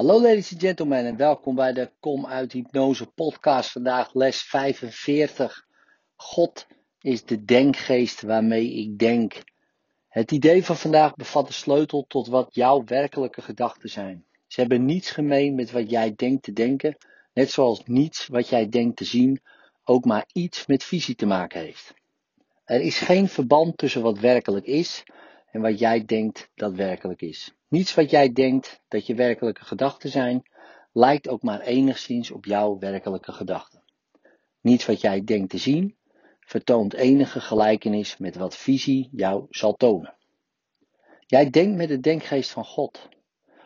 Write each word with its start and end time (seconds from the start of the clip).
Hallo 0.00 0.20
ladies 0.20 0.52
and 0.52 0.60
gentlemen 0.60 1.04
en 1.04 1.16
welkom 1.16 1.54
bij 1.54 1.72
de 1.72 1.90
Kom 1.98 2.26
uit 2.26 2.52
Hypnose 2.52 3.06
podcast. 3.06 3.70
Vandaag 3.70 4.14
les 4.14 4.42
45. 4.42 5.66
God 6.16 6.66
is 7.00 7.24
de 7.24 7.44
denkgeest 7.44 8.22
waarmee 8.22 8.72
ik 8.72 8.98
denk. 8.98 9.42
Het 10.08 10.30
idee 10.30 10.64
van 10.64 10.76
vandaag 10.76 11.14
bevat 11.14 11.46
de 11.46 11.52
sleutel 11.52 12.04
tot 12.08 12.26
wat 12.26 12.54
jouw 12.54 12.84
werkelijke 12.84 13.42
gedachten 13.42 13.88
zijn. 13.88 14.24
Ze 14.46 14.60
hebben 14.60 14.84
niets 14.84 15.10
gemeen 15.10 15.54
met 15.54 15.70
wat 15.70 15.90
jij 15.90 16.14
denkt 16.16 16.42
te 16.42 16.52
denken, 16.52 16.96
net 17.34 17.50
zoals 17.50 17.82
niets 17.84 18.26
wat 18.26 18.48
jij 18.48 18.68
denkt 18.68 18.96
te 18.96 19.04
zien 19.04 19.40
ook 19.84 20.04
maar 20.04 20.24
iets 20.32 20.66
met 20.66 20.84
visie 20.84 21.14
te 21.14 21.26
maken 21.26 21.60
heeft. 21.60 21.94
Er 22.64 22.80
is 22.80 22.98
geen 22.98 23.28
verband 23.28 23.78
tussen 23.78 24.02
wat 24.02 24.18
werkelijk 24.18 24.66
is 24.66 25.02
en 25.50 25.60
wat 25.60 25.78
jij 25.78 26.04
denkt 26.04 26.50
dat 26.54 26.74
werkelijk 26.74 27.22
is. 27.22 27.54
Niets 27.70 27.94
wat 27.94 28.10
jij 28.10 28.32
denkt 28.32 28.82
dat 28.88 29.06
je 29.06 29.14
werkelijke 29.14 29.64
gedachten 29.64 30.10
zijn, 30.10 30.42
lijkt 30.92 31.28
ook 31.28 31.42
maar 31.42 31.60
enigszins 31.60 32.30
op 32.30 32.44
jouw 32.44 32.78
werkelijke 32.78 33.32
gedachten. 33.32 33.82
Niets 34.60 34.86
wat 34.86 35.00
jij 35.00 35.24
denkt 35.24 35.50
te 35.50 35.58
zien, 35.58 35.96
vertoont 36.40 36.94
enige 36.94 37.40
gelijkenis 37.40 38.16
met 38.16 38.36
wat 38.36 38.56
visie 38.56 39.08
jou 39.12 39.46
zal 39.50 39.74
tonen. 39.74 40.14
Jij 41.26 41.50
denkt 41.50 41.76
met 41.76 41.88
de 41.88 42.00
denkgeest 42.00 42.50
van 42.50 42.64
God. 42.64 43.08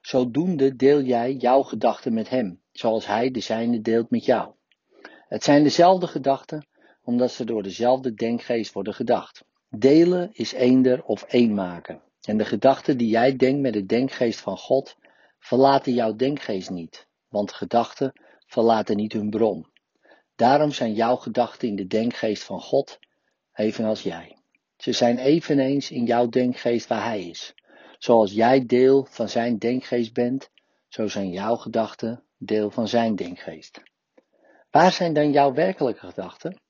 Zodoende 0.00 0.76
deel 0.76 1.02
jij 1.02 1.32
jouw 1.32 1.62
gedachten 1.62 2.14
met 2.14 2.28
Hem, 2.28 2.60
zoals 2.72 3.06
Hij 3.06 3.30
de 3.30 3.40
zijne 3.40 3.80
deelt 3.80 4.10
met 4.10 4.24
jou. 4.24 4.52
Het 5.28 5.44
zijn 5.44 5.62
dezelfde 5.62 6.06
gedachten, 6.06 6.66
omdat 7.02 7.32
ze 7.32 7.44
door 7.44 7.62
dezelfde 7.62 8.14
denkgeest 8.14 8.72
worden 8.72 8.94
gedacht. 8.94 9.44
Delen 9.68 10.30
is 10.32 10.52
eender 10.52 11.04
of 11.04 11.22
één 11.22 11.54
maken. 11.54 12.02
En 12.20 12.36
de 12.36 12.44
gedachten 12.44 12.96
die 12.96 13.08
jij 13.08 13.36
denkt 13.36 13.60
met 13.60 13.72
de 13.72 13.86
denkgeest 13.86 14.40
van 14.40 14.58
God, 14.58 14.96
verlaten 15.38 15.94
jouw 15.94 16.14
denkgeest 16.14 16.70
niet, 16.70 17.06
want 17.28 17.52
gedachten 17.52 18.12
verlaten 18.46 18.96
niet 18.96 19.12
hun 19.12 19.30
bron. 19.30 19.66
Daarom 20.36 20.72
zijn 20.72 20.94
jouw 20.94 21.16
gedachten 21.16 21.68
in 21.68 21.76
de 21.76 21.86
denkgeest 21.86 22.42
van 22.42 22.60
God, 22.60 22.98
evenals 23.54 24.02
jij. 24.02 24.36
Ze 24.76 24.92
zijn 24.92 25.18
eveneens 25.18 25.90
in 25.90 26.04
jouw 26.04 26.28
denkgeest 26.28 26.86
waar 26.86 27.04
Hij 27.04 27.28
is. 27.28 27.54
Zoals 27.98 28.32
jij 28.32 28.66
deel 28.66 29.04
van 29.04 29.28
Zijn 29.28 29.58
denkgeest 29.58 30.12
bent, 30.12 30.50
zo 30.88 31.08
zijn 31.08 31.30
jouw 31.30 31.56
gedachten 31.56 32.24
deel 32.36 32.70
van 32.70 32.88
Zijn 32.88 33.16
denkgeest. 33.16 33.82
Waar 34.70 34.92
zijn 34.92 35.12
dan 35.12 35.32
jouw 35.32 35.52
werkelijke 35.52 36.06
gedachten? 36.06 36.60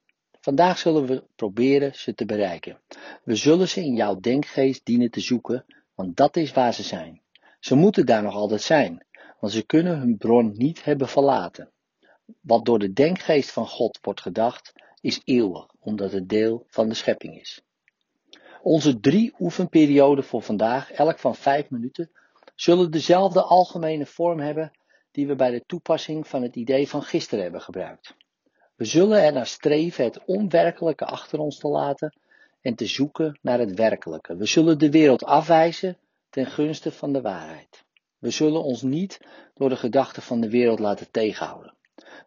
Vandaag 0.40 0.78
zullen 0.78 1.06
we 1.06 1.24
proberen 1.36 1.94
ze 1.94 2.14
te 2.14 2.24
bereiken. 2.24 2.80
We 3.24 3.36
zullen 3.36 3.68
ze 3.68 3.80
in 3.84 3.94
jouw 3.94 4.20
denkgeest 4.20 4.84
dienen 4.84 5.10
te 5.10 5.20
zoeken, 5.20 5.64
want 5.94 6.16
dat 6.16 6.36
is 6.36 6.52
waar 6.52 6.74
ze 6.74 6.82
zijn. 6.82 7.22
Ze 7.58 7.74
moeten 7.74 8.06
daar 8.06 8.22
nog 8.22 8.34
altijd 8.34 8.62
zijn, 8.62 9.06
want 9.40 9.52
ze 9.52 9.66
kunnen 9.66 9.98
hun 9.98 10.16
bron 10.16 10.52
niet 10.56 10.84
hebben 10.84 11.08
verlaten. 11.08 11.70
Wat 12.40 12.64
door 12.64 12.78
de 12.78 12.92
denkgeest 12.92 13.50
van 13.50 13.66
God 13.66 13.98
wordt 14.02 14.20
gedacht, 14.20 14.72
is 15.00 15.20
eeuwig, 15.24 15.66
omdat 15.80 16.12
het 16.12 16.28
deel 16.28 16.64
van 16.68 16.88
de 16.88 16.94
schepping 16.94 17.40
is. 17.40 17.62
Onze 18.62 19.00
drie 19.00 19.34
oefenperioden 19.38 20.24
voor 20.24 20.42
vandaag, 20.42 20.92
elk 20.92 21.18
van 21.18 21.34
vijf 21.34 21.70
minuten, 21.70 22.10
zullen 22.54 22.90
dezelfde 22.90 23.42
algemene 23.42 24.06
vorm 24.06 24.38
hebben 24.38 24.70
die 25.10 25.26
we 25.26 25.34
bij 25.34 25.50
de 25.50 25.64
toepassing 25.66 26.28
van 26.28 26.42
het 26.42 26.56
idee 26.56 26.88
van 26.88 27.02
gisteren 27.02 27.42
hebben 27.42 27.60
gebruikt. 27.60 28.14
We 28.80 28.86
zullen 28.86 29.22
er 29.22 29.32
naar 29.32 29.46
streven 29.46 30.04
het 30.04 30.24
onwerkelijke 30.24 31.04
achter 31.04 31.38
ons 31.38 31.58
te 31.58 31.68
laten 31.68 32.18
en 32.60 32.74
te 32.74 32.86
zoeken 32.86 33.38
naar 33.42 33.58
het 33.58 33.74
werkelijke. 33.74 34.36
We 34.36 34.46
zullen 34.46 34.78
de 34.78 34.90
wereld 34.90 35.24
afwijzen 35.24 35.98
ten 36.30 36.46
gunste 36.46 36.92
van 36.92 37.12
de 37.12 37.20
waarheid. 37.20 37.84
We 38.18 38.30
zullen 38.30 38.62
ons 38.62 38.82
niet 38.82 39.20
door 39.54 39.68
de 39.68 39.76
gedachten 39.76 40.22
van 40.22 40.40
de 40.40 40.50
wereld 40.50 40.78
laten 40.78 41.10
tegenhouden. 41.10 41.74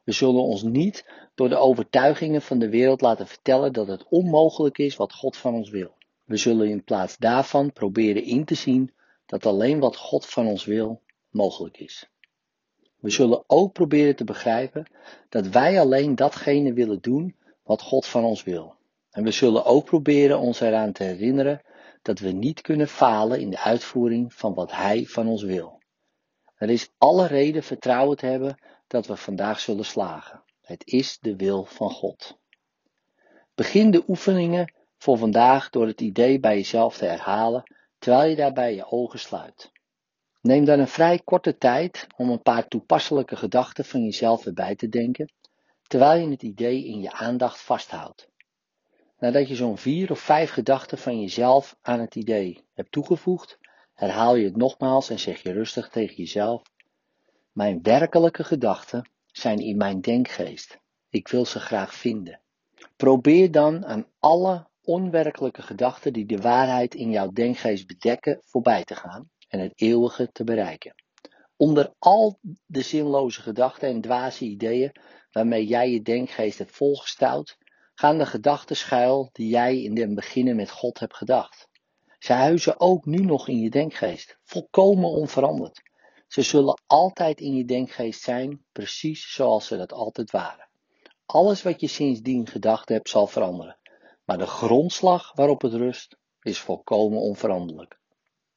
We 0.03 0.11
zullen 0.11 0.41
ons 0.41 0.63
niet 0.63 1.05
door 1.35 1.49
de 1.49 1.57
overtuigingen 1.57 2.41
van 2.41 2.59
de 2.59 2.69
wereld 2.69 3.01
laten 3.01 3.27
vertellen 3.27 3.73
dat 3.73 3.87
het 3.87 4.05
onmogelijk 4.09 4.77
is 4.77 4.95
wat 4.95 5.13
God 5.13 5.37
van 5.37 5.53
ons 5.53 5.69
wil. 5.69 5.95
We 6.23 6.37
zullen 6.37 6.69
in 6.69 6.83
plaats 6.83 7.17
daarvan 7.17 7.71
proberen 7.71 8.23
in 8.23 8.45
te 8.45 8.55
zien 8.55 8.93
dat 9.25 9.45
alleen 9.45 9.79
wat 9.79 9.95
God 9.95 10.25
van 10.25 10.47
ons 10.47 10.65
wil 10.65 11.01
mogelijk 11.29 11.77
is. 11.77 12.12
We 13.03 13.09
zullen 13.09 13.43
ook 13.47 13.73
proberen 13.73 14.15
te 14.15 14.23
begrijpen 14.23 14.85
dat 15.29 15.47
wij 15.47 15.79
alleen 15.79 16.15
datgene 16.15 16.73
willen 16.73 17.01
doen 17.01 17.35
wat 17.63 17.81
God 17.81 18.05
van 18.05 18.23
ons 18.23 18.43
wil. 18.43 18.75
En 19.11 19.23
we 19.23 19.31
zullen 19.31 19.65
ook 19.65 19.85
proberen 19.85 20.39
ons 20.39 20.59
eraan 20.59 20.91
te 20.91 21.03
herinneren 21.03 21.61
dat 22.01 22.19
we 22.19 22.31
niet 22.31 22.61
kunnen 22.61 22.87
falen 22.87 23.39
in 23.39 23.49
de 23.49 23.59
uitvoering 23.59 24.33
van 24.33 24.53
wat 24.53 24.71
Hij 24.71 25.05
van 25.05 25.27
ons 25.27 25.43
wil. 25.43 25.81
Er 26.55 26.69
is 26.69 26.89
alle 26.97 27.27
reden 27.27 27.63
vertrouwen 27.63 28.17
te 28.17 28.25
hebben 28.25 28.57
dat 28.87 29.07
we 29.07 29.15
vandaag 29.15 29.59
zullen 29.59 29.85
slagen. 29.85 30.43
Het 30.61 30.85
is 30.85 31.19
de 31.19 31.35
wil 31.35 31.65
van 31.65 31.89
God. 31.89 32.37
Begin 33.55 33.91
de 33.91 34.03
oefeningen 34.07 34.73
voor 34.97 35.17
vandaag 35.17 35.69
door 35.69 35.87
het 35.87 36.01
idee 36.01 36.39
bij 36.39 36.55
jezelf 36.55 36.97
te 36.97 37.05
herhalen 37.05 37.63
terwijl 37.99 38.29
je 38.29 38.35
daarbij 38.35 38.75
je 38.75 38.91
ogen 38.91 39.19
sluit. 39.19 39.71
Neem 40.43 40.65
dan 40.65 40.79
een 40.79 40.87
vrij 40.87 41.19
korte 41.19 41.57
tijd 41.57 42.07
om 42.17 42.29
een 42.29 42.41
paar 42.41 42.67
toepasselijke 42.67 43.35
gedachten 43.35 43.85
van 43.85 44.03
jezelf 44.03 44.45
erbij 44.45 44.75
te 44.75 44.89
denken, 44.89 45.31
terwijl 45.87 46.21
je 46.21 46.31
het 46.31 46.43
idee 46.43 46.85
in 46.85 47.01
je 47.01 47.11
aandacht 47.11 47.61
vasthoudt. 47.61 48.29
Nadat 49.19 49.47
je 49.47 49.55
zo'n 49.55 49.77
vier 49.77 50.11
of 50.11 50.19
vijf 50.19 50.51
gedachten 50.51 50.97
van 50.97 51.21
jezelf 51.21 51.77
aan 51.81 51.99
het 51.99 52.15
idee 52.15 52.65
hebt 52.73 52.91
toegevoegd, 52.91 53.57
herhaal 53.93 54.35
je 54.35 54.45
het 54.45 54.57
nogmaals 54.57 55.09
en 55.09 55.19
zeg 55.19 55.43
je 55.43 55.51
rustig 55.51 55.89
tegen 55.89 56.15
jezelf: 56.15 56.61
Mijn 57.51 57.81
werkelijke 57.81 58.43
gedachten 58.43 59.09
zijn 59.25 59.59
in 59.59 59.77
mijn 59.77 60.01
denkgeest. 60.01 60.79
Ik 61.09 61.27
wil 61.27 61.45
ze 61.45 61.59
graag 61.59 61.93
vinden. 61.93 62.41
Probeer 62.95 63.51
dan 63.51 63.85
aan 63.85 64.07
alle 64.19 64.67
onwerkelijke 64.81 65.61
gedachten 65.61 66.13
die 66.13 66.25
de 66.25 66.37
waarheid 66.37 66.95
in 66.95 67.09
jouw 67.09 67.31
denkgeest 67.31 67.87
bedekken 67.87 68.41
voorbij 68.45 68.83
te 68.83 68.95
gaan 68.95 69.31
en 69.53 69.59
het 69.59 69.73
eeuwige 69.75 70.31
te 70.31 70.43
bereiken. 70.43 70.95
Onder 71.55 71.93
al 71.99 72.39
de 72.65 72.81
zinloze 72.81 73.41
gedachten 73.41 73.89
en 73.89 74.01
dwaze 74.01 74.45
ideeën 74.45 74.91
waarmee 75.31 75.65
jij 75.65 75.91
je 75.91 76.01
denkgeest 76.01 76.57
hebt 76.57 76.75
volgestouwd, 76.75 77.57
gaan 77.93 78.17
de 78.17 78.25
gedachten 78.25 78.75
schuil 78.75 79.29
die 79.31 79.47
jij 79.47 79.81
in 79.81 79.93
den 79.93 80.15
beginnen 80.15 80.55
met 80.55 80.71
God 80.71 80.99
hebt 80.99 81.15
gedacht. 81.15 81.67
Ze 82.19 82.33
huizen 82.33 82.79
ook 82.79 83.05
nu 83.05 83.17
nog 83.17 83.47
in 83.47 83.59
je 83.59 83.69
denkgeest, 83.69 84.37
volkomen 84.43 85.09
onveranderd. 85.09 85.81
Ze 86.27 86.41
zullen 86.41 86.81
altijd 86.87 87.39
in 87.39 87.55
je 87.55 87.65
denkgeest 87.65 88.21
zijn, 88.21 88.65
precies 88.71 89.33
zoals 89.33 89.67
ze 89.67 89.77
dat 89.77 89.93
altijd 89.93 90.31
waren. 90.31 90.69
Alles 91.25 91.61
wat 91.61 91.81
je 91.81 91.87
sindsdien 91.87 92.47
gedacht 92.47 92.89
hebt 92.89 93.09
zal 93.09 93.27
veranderen, 93.27 93.77
maar 94.25 94.37
de 94.37 94.47
grondslag 94.47 95.33
waarop 95.33 95.61
het 95.61 95.73
rust 95.73 96.17
is 96.41 96.59
volkomen 96.59 97.19
onveranderlijk. 97.19 98.01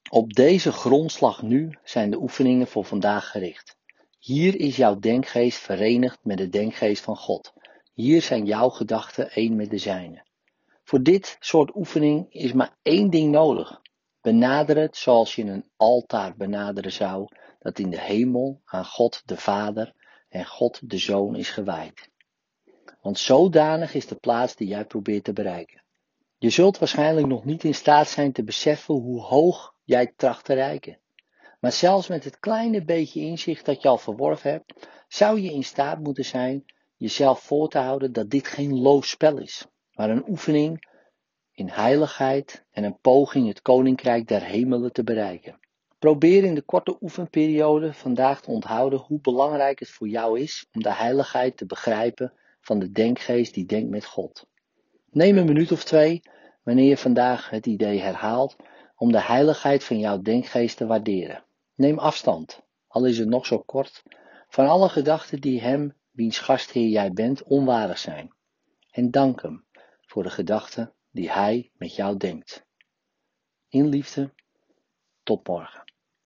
Op 0.09 0.33
deze 0.33 0.73
grondslag 0.73 1.43
nu 1.43 1.79
zijn 1.85 2.11
de 2.11 2.21
oefeningen 2.21 2.67
voor 2.67 2.85
vandaag 2.85 3.31
gericht. 3.31 3.77
Hier 4.19 4.61
is 4.61 4.77
jouw 4.77 4.99
denkgeest 4.99 5.59
verenigd 5.59 6.19
met 6.23 6.39
de 6.39 6.49
denkgeest 6.49 7.03
van 7.03 7.17
God. 7.17 7.53
Hier 7.95 8.23
zijn 8.23 8.45
jouw 8.45 8.69
gedachten 8.69 9.31
één 9.31 9.57
met 9.57 9.71
de 9.71 9.79
zijne. 9.79 10.25
Voor 10.85 11.03
dit 11.03 11.37
soort 11.41 11.77
oefening 11.77 12.27
is 12.33 12.53
maar 12.53 12.77
één 12.83 13.11
ding 13.11 13.31
nodig. 13.31 13.81
Benader 14.21 14.77
het 14.77 14.97
zoals 14.97 15.35
je 15.35 15.45
een 15.45 15.71
altaar 15.77 16.37
benaderen 16.37 16.93
zou, 16.93 17.29
dat 17.59 17.79
in 17.79 17.91
de 17.91 18.01
hemel 18.01 18.61
aan 18.65 18.85
God 18.85 19.23
de 19.25 19.37
Vader 19.37 19.93
en 20.29 20.47
God 20.47 20.91
de 20.91 20.99
Zoon 20.99 21.37
is 21.37 21.51
gewijd. 21.51 22.11
Want 23.01 23.19
zodanig 23.19 23.95
is 23.95 24.07
de 24.07 24.15
plaats 24.17 24.57
die 24.57 24.69
jij 24.69 24.85
probeert 24.85 25.25
te 25.25 25.33
bereiken. 25.33 25.83
Je 26.39 26.51
zult 26.51 26.79
waarschijnlijk 26.79 27.27
nog 27.27 27.45
niet 27.45 27.65
in 27.65 27.75
staat 27.75 28.09
zijn 28.09 28.33
te 28.33 28.45
beseffen 28.45 28.95
hoe 28.95 29.21
hoog 29.21 29.75
jij 29.87 30.13
tracht 30.17 30.45
te 30.45 30.55
reiken. 30.55 30.99
Maar 31.61 31.73
zelfs 31.73 32.09
met 32.09 32.25
het 32.25 32.39
kleine 32.39 32.85
beetje 32.85 33.21
inzicht 33.21 33.65
dat 33.65 33.83
je 33.83 33.89
al 33.89 33.99
verworven 33.99 34.51
hebt, 34.51 34.89
zou 35.09 35.41
je 35.41 35.53
in 35.53 35.65
staat 35.65 35.99
moeten 35.99 36.25
zijn 36.25 36.65
jezelf 36.97 37.41
voor 37.41 37.69
te 37.69 37.79
houden 37.79 38.13
dat 38.13 38.31
dit 38.31 38.47
geen 38.47 38.81
loos 38.81 39.09
spel 39.09 39.39
is, 39.39 39.67
maar 39.93 40.11
een 40.11 40.29
oefening 40.29 40.95
in 41.53 41.69
heiligheid 41.69 42.65
en 42.71 42.85
een 42.85 42.99
poging 43.01 43.49
het 43.49 43.63
koninkrijk 43.63 44.29
der 44.29 44.43
hemelen 44.43 44.93
te 44.93 45.05
bereiken. 45.05 45.59
Probeer 45.99 46.45
in 46.45 46.55
de 46.55 46.63
korte 46.63 46.97
oefenperiode 47.01 47.93
vandaag 47.93 48.41
te 48.41 48.51
onthouden 48.51 48.99
hoe 48.99 49.21
belangrijk 49.21 49.79
het 49.79 49.91
voor 49.91 50.09
jou 50.09 50.41
is 50.41 50.67
om 50.73 50.83
de 50.83 50.93
heiligheid 50.93 51.57
te 51.57 51.67
begrijpen 51.67 52.33
van 52.61 52.79
de 52.79 52.91
denkgeest 52.91 53.55
die 53.55 53.67
denkt 53.67 53.91
met 53.91 54.05
God. 54.05 54.47
Neem 55.11 55.39
een 55.39 55.47
minuut 55.47 55.73
of 55.73 55.85
twee 55.85 56.23
wanneer 56.63 56.89
je 56.89 56.97
vandaag 56.97 57.51
het 57.51 57.67
idee 57.67 58.01
herhaalt 58.01 58.57
om 58.97 59.13
de 59.13 59.23
heiligheid 59.23 59.85
van 59.85 59.99
jouw 59.99 60.23
denkgeest 60.23 60.77
te 60.77 60.87
waarderen. 60.87 61.45
Neem 61.75 61.99
afstand, 61.99 62.63
al 62.87 63.05
is 63.07 63.19
het 63.19 63.29
nog 63.29 63.47
zo 63.47 63.59
kort, 63.59 64.03
van 64.49 64.67
alle 64.67 64.89
gedachten 64.89 65.41
die 65.41 65.61
hem, 65.61 65.97
wiens 66.11 66.39
gastheer 66.39 66.89
jij 66.89 67.13
bent, 67.13 67.43
onwaardig 67.43 67.99
zijn. 67.99 68.35
En 68.91 69.11
dank 69.11 69.43
hem 69.43 69.67
voor 70.01 70.23
de 70.23 70.31
gedachten 70.31 70.95
die 71.11 71.31
hij 71.31 71.71
met 71.75 71.95
jou 71.95 72.17
denkt. 72.17 72.67
In 73.69 73.89
liefde, 73.89 74.35
tot 75.23 75.47
morgen. 75.47 75.85